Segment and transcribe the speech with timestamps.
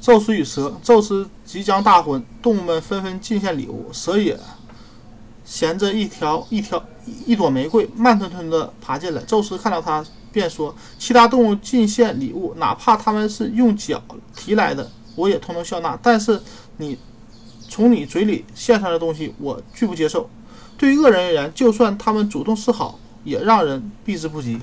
[0.00, 4.38] 宙斯与蛇，宙斯即将大婚，动物们纷纷进献礼物，蛇也
[5.44, 6.82] 衔着一条一条
[7.26, 9.22] 一朵玫瑰，慢吞吞地爬进来。
[9.22, 14.02] 宙斯看到他，便说：“其他动物进献礼物，哪怕他们是用脚
[14.36, 15.98] 提来的，我也通通笑纳。
[16.02, 16.40] 但是
[16.76, 16.96] 你
[17.68, 20.30] 从你嘴里献上的东西，我拒不接受。
[20.76, 24.58] 对于恶人而言，就算他们主动示好，也让人避之不及。”